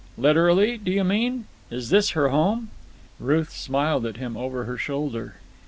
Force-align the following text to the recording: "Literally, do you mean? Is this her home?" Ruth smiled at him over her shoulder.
"Literally, 0.17 0.79
do 0.79 0.89
you 0.89 1.03
mean? 1.03 1.45
Is 1.69 1.89
this 1.91 2.09
her 2.17 2.29
home?" 2.29 2.69
Ruth 3.19 3.51
smiled 3.55 4.07
at 4.07 4.17
him 4.17 4.35
over 4.35 4.63
her 4.63 4.75
shoulder. 4.79 5.35